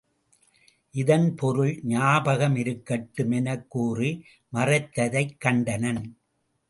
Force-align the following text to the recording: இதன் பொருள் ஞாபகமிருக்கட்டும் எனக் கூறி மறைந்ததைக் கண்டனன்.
இதன் 0.91 1.35
பொருள் 1.35 1.81
ஞாபகமிருக்கட்டும் 1.83 3.33
எனக் 3.33 3.69
கூறி 3.69 4.25
மறைந்ததைக் 4.53 5.37
கண்டனன். 5.45 6.17